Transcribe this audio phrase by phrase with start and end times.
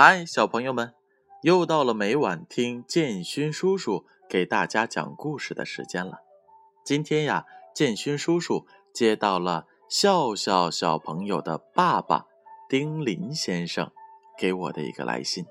[0.00, 0.94] 嗨，小朋友们，
[1.42, 6.20] 又到了每晚听建勋叔叔给大家讲故事的时间了。
[6.84, 7.44] 今天呀，
[7.74, 8.64] 建勋叔叔
[8.94, 12.26] 接到了笑笑小朋友的爸爸
[12.68, 13.90] 丁林先生
[14.38, 15.46] 给我的一个来信。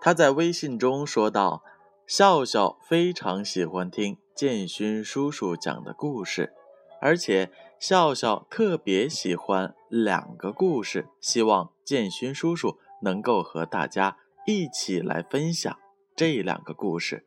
[0.00, 1.62] 他在微信中说道
[2.08, 6.54] ：“笑笑非常喜欢听建勋叔叔讲的故事，
[6.98, 14.16] 而且笑笑特别喜欢两个故事，希望建勋叔叔。”能够和大家
[14.46, 15.78] 一起来分享
[16.14, 17.24] 这两个故事。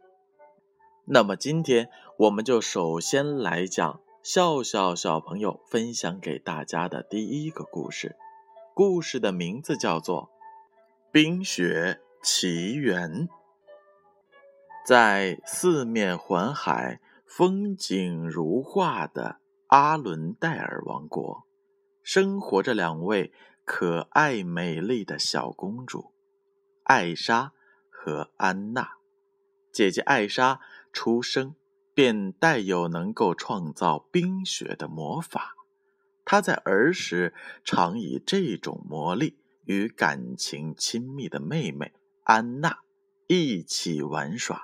[1.05, 8.15] 那么今天我们就首先来讲笑笑小朋友分享给大家的第一个故事。
[8.73, 10.23] 故事的名字叫做
[11.11, 13.09] 《冰雪奇缘》。
[14.85, 21.43] 在四面环海、风景如画的阿伦戴尔王国，
[22.03, 23.33] 生活着两位。
[23.67, 26.13] 可爱美丽的小公主，
[26.85, 27.51] 艾莎
[27.89, 28.91] 和安娜。
[29.73, 30.61] 姐姐艾莎
[30.93, 31.53] 出生
[31.93, 35.53] 便带有能够创造冰雪的魔法，
[36.23, 37.33] 她在儿时
[37.65, 41.91] 常以这种魔力与感情亲密的妹妹
[42.23, 42.79] 安娜
[43.27, 44.61] 一起玩耍。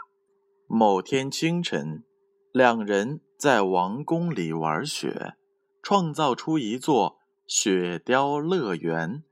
[0.66, 2.06] 某天清晨，
[2.54, 5.34] 两人在王宫里玩雪，
[5.82, 7.20] 创造出一座。
[7.56, 9.24] 雪雕乐园，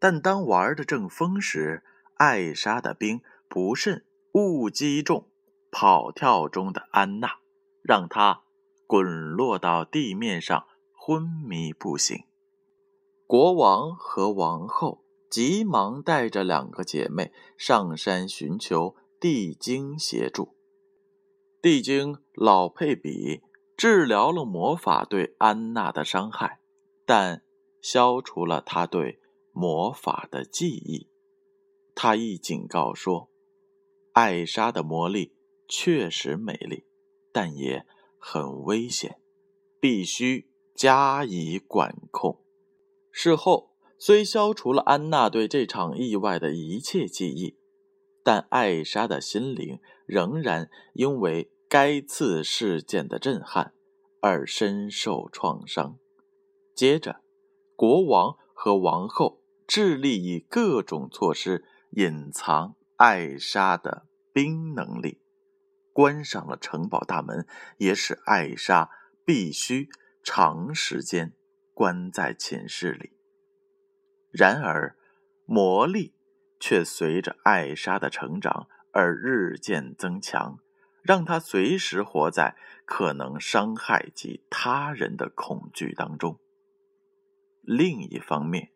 [0.00, 1.84] 但当玩的正疯时，
[2.16, 5.28] 艾莎的冰不慎误击中
[5.70, 7.36] 跑跳中的安娜，
[7.84, 8.42] 让她
[8.88, 12.18] 滚落到地面上，昏迷不醒。
[13.28, 20.56] 国王和王后急忙带着两个姐妹上山寻求地精协助。
[21.62, 23.40] 地精老佩比
[23.76, 26.58] 治疗了魔法对安娜的伤害。
[27.06, 27.42] 但
[27.80, 29.20] 消除了他对
[29.52, 31.08] 魔法的记忆。
[31.94, 33.30] 他亦警告说
[34.12, 35.32] ：“艾莎的魔力
[35.66, 36.84] 确实美丽，
[37.32, 37.86] 但也
[38.18, 39.18] 很危险，
[39.80, 42.42] 必须加以管控。”
[43.10, 47.56] 事后虽消除了安娜对这场意外的一切记忆，
[48.22, 53.72] 但艾莎的心灵仍然因为该次事件的震撼
[54.20, 55.98] 而深受创伤。
[56.76, 57.22] 接着，
[57.74, 65.22] 国王和王后致力以各种措施隐藏艾莎的冰能力，
[65.94, 67.46] 关上了城堡大门，
[67.78, 68.90] 也使艾莎
[69.24, 69.88] 必须
[70.22, 71.32] 长时间
[71.72, 73.14] 关在寝室里。
[74.30, 74.98] 然而，
[75.46, 76.14] 魔力
[76.60, 80.58] 却随着艾莎的成长而日渐增强，
[81.02, 82.54] 让她随时活在
[82.84, 86.38] 可能伤害及他人的恐惧当中。
[87.66, 88.70] 另一方面，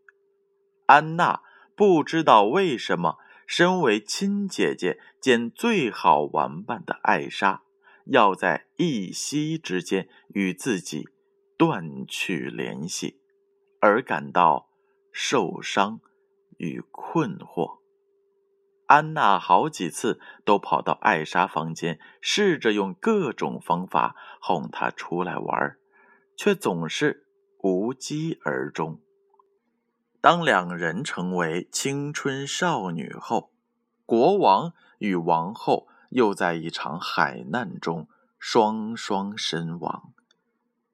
[0.87, 1.43] 安娜
[1.77, 7.63] 不知道为什么，身为亲姐姐兼最好玩伴的艾莎，
[8.07, 11.09] 要在一夕之间与自己
[11.57, 13.21] 断去联系，
[13.81, 14.69] 而感到
[15.13, 16.01] 受伤
[16.59, 17.79] 与困惑。
[18.87, 25.77] 安娜好几次都跑到艾莎房间，试着用各种方法哄她出来玩，
[26.37, 27.29] 却总是。
[27.63, 29.01] 无疾而终。
[30.21, 33.53] 当两人成为青春少女后，
[34.05, 40.13] 国王与王后又在一场海难中双双身亡。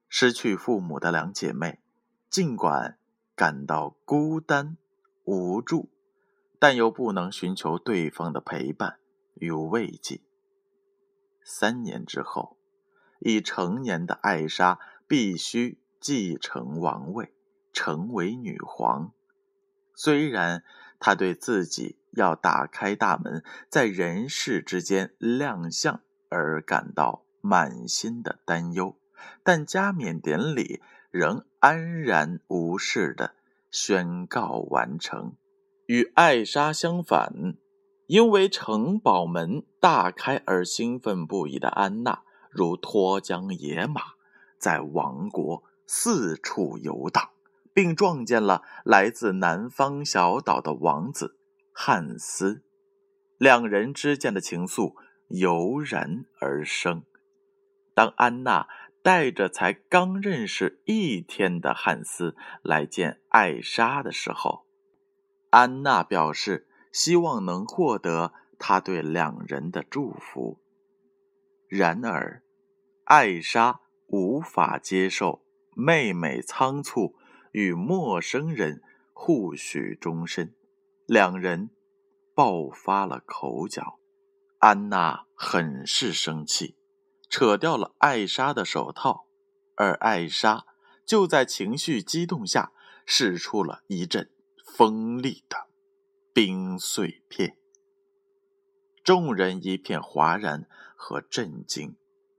[0.09, 1.81] 失去父母的两姐妹，
[2.31, 2.99] 尽管
[3.35, 4.77] 感到孤单
[5.25, 5.91] 无助，
[6.59, 8.99] 但又不能寻求对方的陪伴
[9.35, 10.21] 与慰藉。
[11.45, 12.57] 三年之后，
[13.21, 15.81] 已成年的艾莎必须。
[16.07, 17.35] 继承王位，
[17.73, 19.11] 成为女皇。
[19.93, 20.63] 虽然
[21.01, 28.97] 她对自己要打开大门，在人世之间亮相而感到满心的担忧，
[29.43, 30.81] 但加冕典礼
[31.11, 33.35] 仍安然无事的
[33.73, 35.35] 宣告完成。
[35.87, 37.57] 与艾莎相反，
[38.07, 44.03] 因为城堡门大开而兴奋不已的安娜，如脱缰野马，
[44.57, 45.65] 在王国。
[45.87, 47.31] 四处游荡，
[47.73, 51.39] 并撞见了来自南方小岛的王子
[51.73, 52.63] 汉斯，
[53.39, 54.95] 两人之间的情愫
[55.29, 57.05] 油然而生。
[57.95, 58.69] 当安娜
[59.03, 64.67] 带着才刚认识一天的汉斯来见艾莎的时候，
[65.51, 70.59] 安娜表示希望能获得他对两人的祝福。
[71.69, 72.43] 然而，
[73.05, 75.46] 艾莎无法接受。
[75.79, 77.15] 妹妹仓促
[77.53, 78.81] 与陌生人
[79.13, 80.55] 互许终身，
[81.05, 81.69] 两人
[82.35, 84.01] 爆发了口角。
[84.59, 86.77] 安娜很是生气，
[87.29, 89.27] 扯掉了艾莎的手套，
[89.75, 90.65] 而艾莎
[91.05, 92.73] 就在情绪激动下，
[93.05, 94.31] 使出了一阵
[94.65, 95.69] 锋利的
[96.33, 97.59] 冰碎片。
[99.05, 101.97] 众人一片哗然和震惊。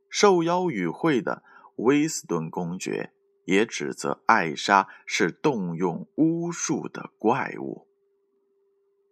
[0.09, 1.43] 受邀与会的
[1.75, 3.13] 威斯顿公爵
[3.47, 7.88] 也指责艾莎是动用巫术的怪物。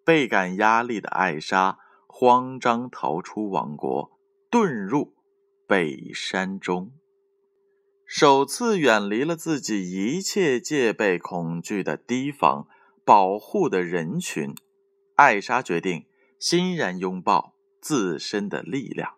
[0.03, 4.19] 倍感压力的艾莎慌张逃出王国，
[4.51, 5.15] 遁入
[5.65, 6.91] 北山中，
[8.05, 12.67] 首次远离了自己一切戒备、恐惧的提防、
[13.03, 14.53] 保护的人群。
[15.15, 16.05] 艾莎决定
[16.37, 19.13] 欣然拥抱自身的力量。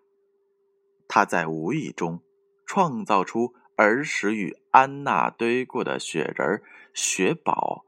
[1.07, 2.21] 他在无意中
[2.65, 6.61] 创造出儿时与安娜堆过的雪人
[6.93, 7.85] 雪宝，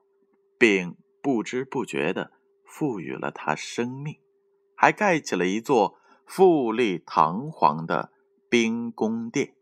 [0.57, 2.31] 并不知不觉地
[2.63, 4.17] 赋予了他生命，
[4.75, 8.11] 还盖起了一座富丽堂皇的
[8.47, 9.55] 冰宫殿，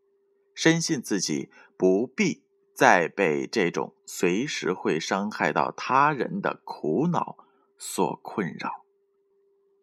[0.53, 2.43] 深信自己不必
[2.73, 7.37] 再被这种随时会伤害到他人的苦恼
[7.77, 8.85] 所困扰。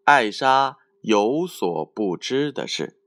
[0.05, 3.01] 艾莎有所不知的是。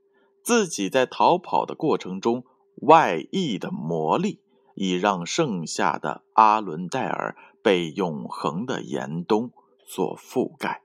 [0.43, 2.45] 自己在逃跑的过程中，
[2.81, 4.41] 外溢的魔力
[4.75, 9.51] 已让剩下的阿伦戴尔被永恒的严冬
[9.85, 10.81] 所覆盖。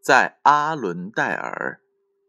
[0.00, 1.80] 在阿伦戴尔，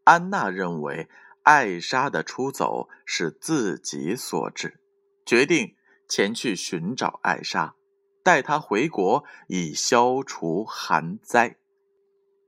[0.04, 1.08] 安娜认为
[1.44, 4.80] 艾莎的出走是自己所致，
[5.26, 5.76] 决定
[6.08, 7.76] 前去寻找艾莎，
[8.24, 11.58] 带她回国以消除寒灾。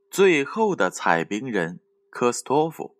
[0.09, 1.79] 最后的采冰人
[2.09, 2.95] 科斯托夫。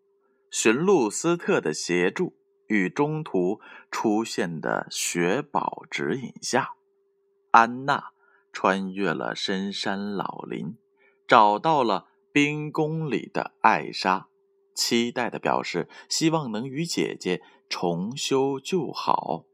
[0.50, 2.34] 寻路斯特的协助
[2.68, 3.60] 与中途
[3.90, 6.76] 出现的雪宝指引下，
[7.52, 8.12] 安娜
[8.52, 10.78] 穿越了深山老林，
[11.28, 14.28] 找到了冰宫里的艾莎，
[14.76, 19.46] 期待的表示希望能与姐姐重修旧好。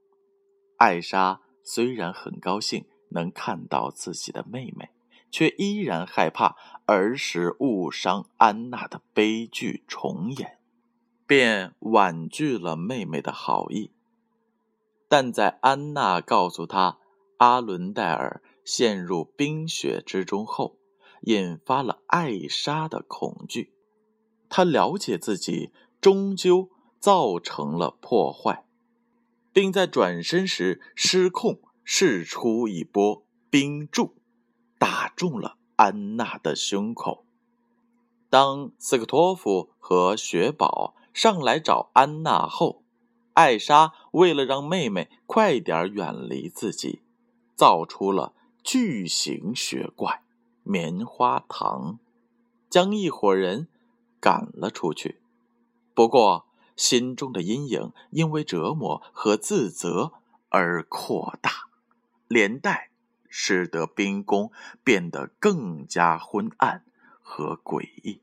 [0.77, 4.89] 艾莎虽然很高兴能看到自己的妹妹，
[5.31, 6.56] 却依然害怕
[6.86, 10.59] 儿时误伤安娜的悲剧重演。
[11.25, 13.91] 便婉拒了妹妹的好意，
[15.07, 16.97] 但在安娜告诉他
[17.37, 20.77] 阿伦戴尔陷入冰雪之中后，
[21.21, 23.73] 引发了艾莎的恐惧。
[24.49, 25.71] 他了解自己
[26.01, 28.65] 终究造成了破坏，
[29.53, 34.13] 并在转身时失控，试出一波冰柱，
[34.77, 37.25] 打中了安娜的胸口。
[38.29, 40.95] 当斯克托夫和雪宝。
[41.13, 42.83] 上来找安娜后，
[43.33, 47.01] 艾莎为了让妹妹快点远离自己，
[47.56, 48.33] 造出了
[48.63, 50.24] 巨型雪怪
[50.63, 52.00] 棉花糖，
[52.69, 53.68] 将一伙人
[54.19, 55.19] 赶了出去。
[55.94, 60.13] 不过，心中的阴影因为折磨和自责
[60.50, 61.68] 而扩大，
[62.27, 62.89] 连带
[63.30, 64.51] 使得冰宫
[64.83, 66.83] 变得更加昏暗
[67.21, 68.21] 和诡异。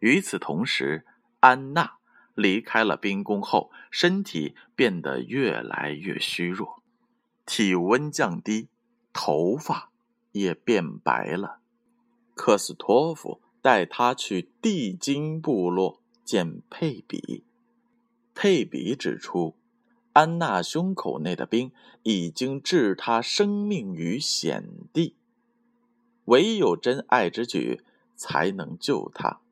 [0.00, 1.06] 与此同时，
[1.44, 1.98] 安娜
[2.34, 6.82] 离开了冰宫后，身体变得越来越虚弱，
[7.44, 8.68] 体温降低，
[9.12, 9.90] 头发
[10.32, 11.58] 也变白了。
[12.34, 17.44] 克斯托夫带他去地精部落见佩比。
[18.34, 19.54] 佩比指出，
[20.14, 21.70] 安娜胸口内的冰
[22.04, 25.14] 已经置她生命于险地，
[26.24, 27.82] 唯有真爱之举
[28.16, 29.42] 才能救她。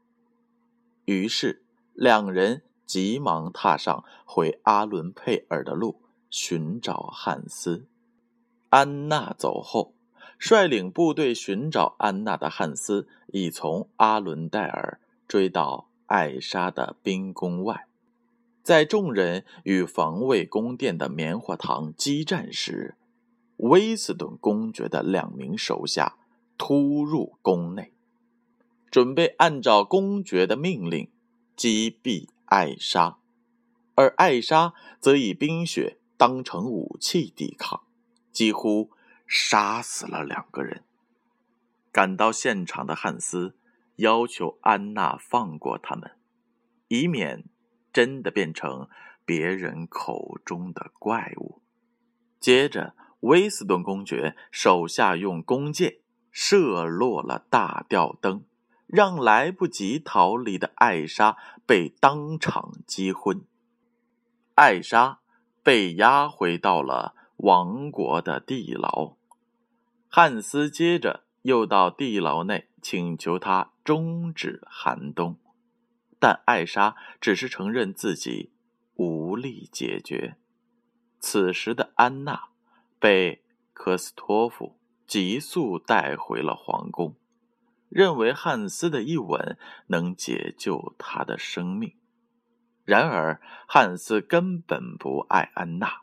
[1.04, 1.61] 于是。
[1.94, 7.86] 两人急忙踏上回阿伦佩尔的路，寻找汉斯。
[8.70, 9.94] 安娜走后，
[10.38, 17.86] 率领部队寻找安娜的汉斯已从阿伦戴尔追到艾莎的冰宫外。
[18.62, 22.96] 在众人与防卫宫殿的棉花糖激战时，
[23.56, 26.16] 威斯顿公爵的两名手下
[26.56, 27.92] 突入宫内，
[28.90, 31.10] 准备按照公爵的命令。
[31.56, 33.18] 击毙艾莎，
[33.94, 37.82] 而艾莎则以冰雪当成武器抵抗，
[38.32, 38.90] 几乎
[39.26, 40.84] 杀死了两个人。
[41.90, 43.56] 赶到现场的汉斯
[43.96, 46.12] 要求安娜放过他们，
[46.88, 47.44] 以免
[47.92, 48.88] 真的变成
[49.24, 51.60] 别人口中的怪物。
[52.40, 55.98] 接着，威斯顿公爵手下用弓箭
[56.30, 58.44] 射落了大吊灯。
[58.92, 63.42] 让来不及逃离的艾莎被当场击昏，
[64.54, 65.20] 艾莎
[65.62, 69.16] 被押回到了王国的地牢。
[70.10, 75.38] 汉斯接着又到地牢内请求他终止寒冬，
[76.18, 78.52] 但艾莎只是承认自己
[78.96, 80.36] 无力解决。
[81.18, 82.50] 此时的安娜
[82.98, 87.16] 被科斯托夫急速带回了皇宫，
[87.92, 89.56] 认为汉斯的一吻
[89.88, 91.94] 能解救他的生命。
[92.84, 96.00] 然而，汉斯根本不爱安娜，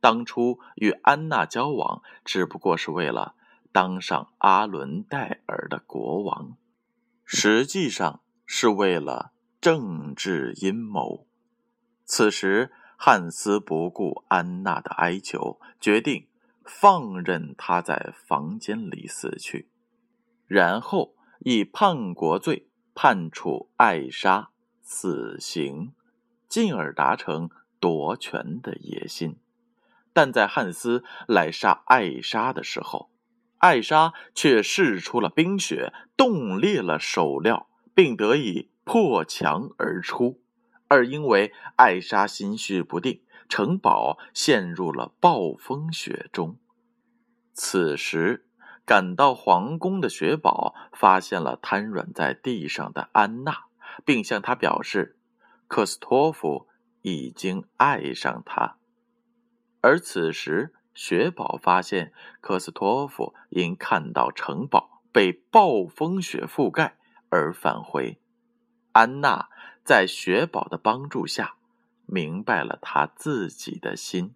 [0.00, 3.34] 当初与安娜交往只不过是为了。
[3.70, 6.56] 当上阿伦戴尔的国王，
[7.24, 11.26] 实际上是为了政治阴谋。
[12.04, 16.26] 此时，汉斯不顾安娜的哀求，决定
[16.64, 19.68] 放任她在房间里死去，
[20.46, 24.50] 然后以叛国罪判处艾莎
[24.82, 25.92] 死刑，
[26.48, 29.36] 进而达成夺权的野心。
[30.12, 33.10] 但在汉斯来杀艾莎的时候，
[33.58, 40.40] 艾莎却试出了冰雪，冻裂了手镣，并得以破墙而出。
[40.88, 46.58] 而因为艾莎心绪不定，城堡陷入了暴风雪中。
[47.52, 48.47] 此时，
[48.88, 53.64] 赶到皇宫的雪宝发现了瘫软在地上的安娜，
[54.02, 55.18] 并向她表示，
[55.66, 56.66] 克斯托夫
[57.02, 58.78] 已经爱上她。
[59.82, 66.96] 而此时，雪宝发现科斯托夫因看到城堡被暴风雪覆盖
[67.28, 68.18] 而返回。
[68.92, 69.50] 安娜
[69.84, 71.56] 在雪宝的帮助下
[72.06, 74.34] 明白了他自己的心，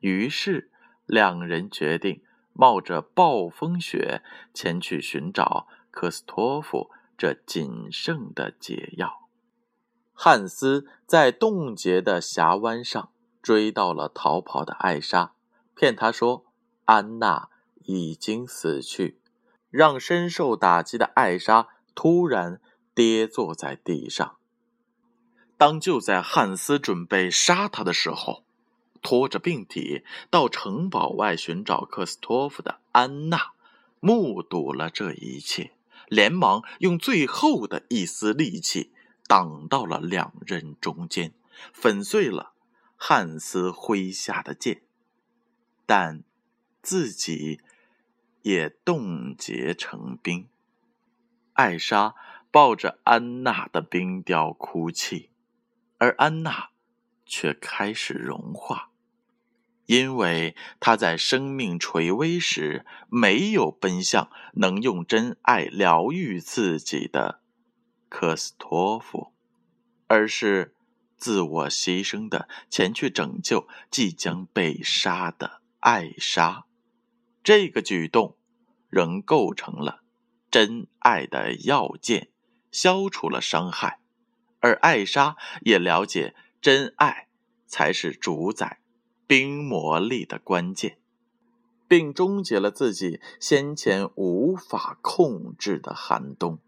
[0.00, 0.70] 于是
[1.06, 2.22] 两人决定
[2.54, 4.22] 冒着暴风雪
[4.54, 9.28] 前去寻找科斯托夫这仅剩的解药。
[10.12, 13.10] 汉斯在冻结的峡湾上
[13.42, 15.34] 追到了逃跑的艾莎。
[15.74, 16.46] 骗她说
[16.84, 17.48] 安娜
[17.82, 19.20] 已经死去，
[19.70, 22.60] 让深受打击的艾莎突然
[22.94, 24.36] 跌坐在地上。
[25.56, 28.43] 当就在汉斯准备杀他的时候，
[29.04, 33.52] 拖着病体到城堡外寻找克斯托夫的安娜
[34.00, 35.72] 目睹了这一切，
[36.08, 38.92] 连忙用最后的一丝力气
[39.28, 41.34] 挡到了两人中间，
[41.72, 42.54] 粉碎了
[42.96, 44.82] 汉斯麾下的剑。
[45.84, 46.24] 但
[46.80, 47.60] 自己
[48.40, 50.48] 也冻结成冰。
[51.52, 52.14] 艾莎
[52.50, 55.28] 抱着安娜的冰雕哭泣，
[55.98, 56.70] 而安娜
[57.26, 58.90] 却开始融化，
[59.86, 67.40] 因为他在生命垂危时没有奔向能用真爱疗愈自己的
[68.08, 69.34] 科斯托夫，
[70.06, 70.74] 而是
[71.16, 75.60] 自我牺牲的前去拯救即将被杀的。
[75.80, 76.64] 艾莎，
[77.42, 78.38] 这个举动
[78.88, 80.02] 仍构成了
[80.50, 82.30] 真爱的要件，
[82.72, 83.98] 消除了伤害，
[84.60, 87.28] 而艾莎也了解真爱
[87.66, 88.80] 才是主宰
[89.26, 90.98] 冰魔力的关键，
[91.88, 96.58] 并终结了自己先前无法控制的寒冬。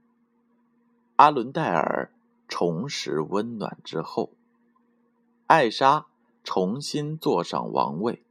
[1.16, 2.12] 阿伦戴尔
[2.48, 4.32] 重拾温暖之后，
[5.46, 6.06] 艾莎
[6.42, 8.24] 重新坐上王位。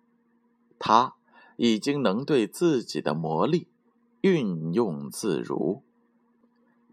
[0.80, 1.14] 她
[1.58, 3.68] 已经能对自己的魔力
[4.22, 5.84] 运用自如。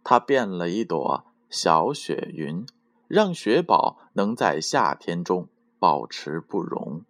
[0.04, 2.66] 她变了一朵小雪云，
[3.08, 5.48] 让雪宝能在夏天中
[5.78, 7.02] 保持不融。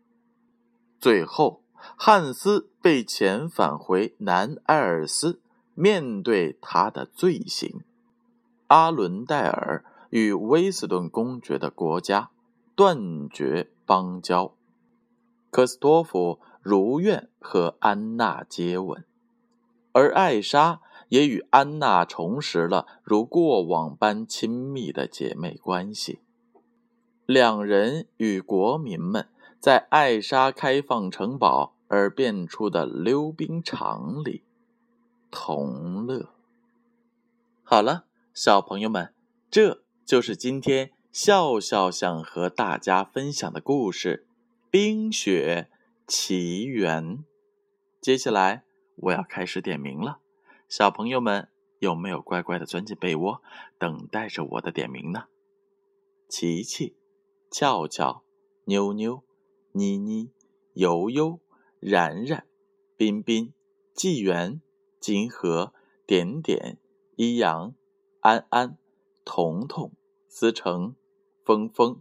[1.02, 1.64] 最后，
[1.97, 5.40] 汉斯被遣返回南埃尔斯，
[5.75, 7.80] 面对他的罪行。
[8.68, 12.30] 阿伦戴尔与威斯顿公爵的国家
[12.76, 14.54] 断绝邦交。
[15.50, 16.38] 科斯托夫。
[16.62, 19.04] 如愿和安娜接吻，
[19.90, 26.21] 而艾莎也与安娜重拾了如过往般亲密的姐妹关系。
[27.26, 29.26] 两人与国民们
[29.62, 34.42] 在艾莎开放城堡而变出的溜冰场里
[35.31, 36.31] 同乐。
[37.62, 39.14] 好了，小朋友们，
[39.49, 44.26] 这就是今天笑笑想和大家分享的故事
[44.69, 45.69] 《冰雪》。
[46.09, 47.25] 奇缘，
[48.00, 48.64] 接下来
[48.97, 50.19] 我要开始点名了。
[50.69, 53.40] 小朋友们有没有乖乖的钻进被窝，
[53.78, 55.26] 等待着我的点名呢？
[56.28, 56.97] 琪琪、
[57.49, 58.25] 俏俏、
[58.64, 59.23] 妞妞、
[59.73, 60.31] 妮妮、
[60.75, 61.41] 悠悠、
[61.81, 62.47] 然然、
[62.97, 63.52] 彬彬、
[63.95, 64.61] 纪元、
[65.00, 65.73] 金河、
[66.07, 66.79] 点点、
[67.17, 67.75] 一阳、
[68.21, 68.79] 安安、
[69.25, 69.93] 彤彤、
[70.29, 70.95] 思成、
[71.45, 72.00] 峰峰、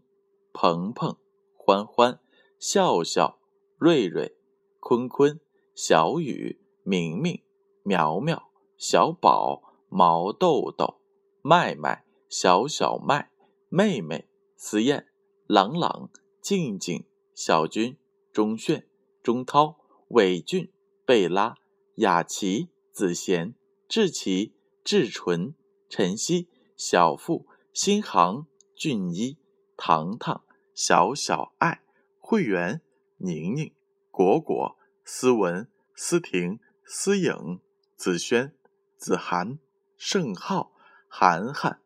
[0.53, 1.17] 鹏鹏、
[1.57, 2.19] 欢欢、
[2.59, 3.41] 笑笑。
[3.83, 4.37] 瑞瑞、
[4.79, 5.39] 坤坤、
[5.73, 7.41] 小雨、明明、
[7.81, 9.59] 苗苗、小宝、
[9.89, 10.99] 毛豆豆、
[11.41, 13.31] 麦麦、小小麦、
[13.69, 15.07] 妹妹、思燕、
[15.47, 16.11] 朗朗、
[16.43, 17.97] 静静、小军、
[18.31, 18.87] 钟炫、
[19.23, 19.77] 钟涛、
[20.09, 20.71] 伟俊、
[21.05, 21.55] 贝拉、
[21.95, 23.55] 雅琪、子贤、
[23.87, 25.55] 志奇、志纯、
[25.89, 29.37] 晨曦、小付、新航、俊一、
[29.77, 31.81] 糖糖、小小爱、
[32.19, 32.81] 慧媛、
[33.17, 33.71] 宁宁、
[34.11, 37.59] 果果、思文、思婷、思颖、
[37.95, 38.53] 子轩、
[38.97, 39.57] 子涵、
[39.95, 40.73] 盛浩、
[41.07, 41.81] 涵涵、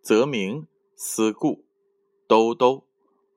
[0.00, 1.64] 泽明、思顾、
[2.26, 2.86] 兜兜、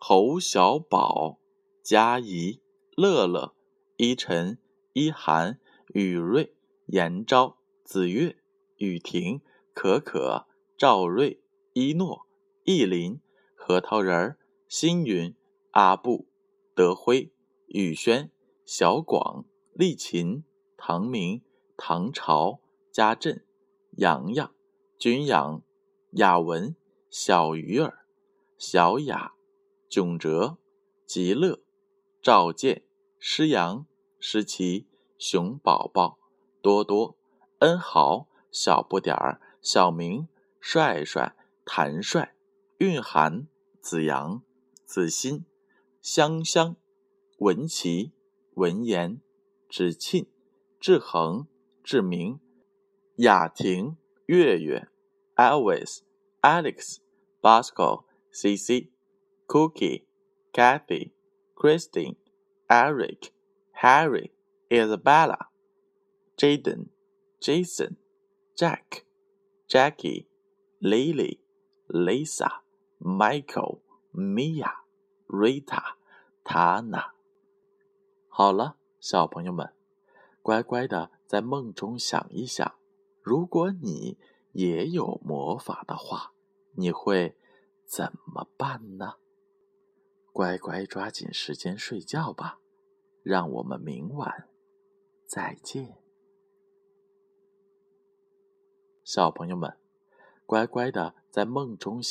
[0.08, 1.40] 侯小宝、
[1.82, 2.62] 佳怡、
[2.96, 3.56] 乐乐、
[3.98, 4.60] 依晨、
[4.94, 5.60] 依涵、
[5.96, 6.54] 雨瑞、
[6.86, 8.38] 严昭、子月、
[8.78, 9.42] 雨婷、
[9.74, 10.46] 可可、
[10.78, 11.42] 赵瑞、
[11.74, 12.28] 一诺、
[12.66, 13.20] 意林、
[13.56, 15.36] 核桃仁儿、星云、
[15.72, 16.28] 阿布、
[16.76, 17.32] 德辉、
[17.66, 18.30] 宇轩、
[18.64, 19.44] 小广、
[19.74, 20.44] 丽琴、
[20.78, 21.42] 唐明、
[21.76, 22.60] 唐朝、
[22.92, 23.44] 家振、
[23.98, 24.54] 洋洋、
[25.00, 25.64] 君阳、
[26.12, 26.76] 雅文、
[27.10, 28.06] 小鱼儿、
[28.60, 29.35] 小雅、
[29.90, 30.58] 囧哲、
[31.06, 31.60] 极乐、
[32.22, 32.84] 赵健、
[33.20, 33.86] 诗阳、
[34.20, 34.88] 诗琪、
[35.18, 36.18] 熊宝宝、
[36.62, 37.16] 多多、
[37.60, 40.28] 恩豪、小不点儿、小明、
[40.60, 42.36] 帅帅、谭帅、
[42.80, 43.48] 蕴涵、
[43.80, 44.42] 子阳、
[44.86, 45.46] 子欣、
[46.02, 46.76] 香香、
[47.38, 48.12] 文琪、
[48.56, 49.22] 文言、
[49.70, 50.26] 芷沁、
[50.80, 51.48] 志恒、
[51.84, 52.40] 志明、
[53.18, 54.88] 雅婷、月月、
[55.36, 56.00] Always、
[56.42, 56.98] Alex、
[57.42, 58.90] Bosco、CC、
[59.48, 60.06] Cookie、
[60.54, 61.12] Kathy、
[61.56, 62.16] Christine、
[62.68, 63.32] Eric、
[63.82, 64.32] Harry、
[64.70, 65.50] Isabella、
[66.38, 66.88] Jaden、
[67.40, 67.98] Jason、
[68.56, 69.06] Jack、
[69.68, 70.28] Jackie、
[70.82, 71.40] Lily、
[71.88, 72.62] Lisa、
[73.00, 73.82] Michael、
[74.14, 74.72] Mia、
[75.28, 75.96] Rita、
[76.44, 77.12] Tana。
[78.28, 79.74] 好了，小朋友们，
[80.42, 82.76] 乖乖的在梦中想一想，
[83.22, 84.18] 如果你
[84.52, 86.34] 也有魔法的话，
[86.74, 87.38] 你会
[87.86, 89.16] 怎么办呢？
[90.36, 92.60] 乖乖抓紧时间睡觉吧，
[93.24, 94.50] 让我们明晚
[95.26, 95.96] 再见。
[99.02, 99.78] 小朋友们，
[100.46, 102.02] 乖乖的在梦中。